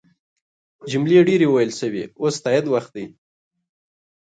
[0.91, 3.05] جملې ډیرې ویل شوي اوس د تایید وخت دی.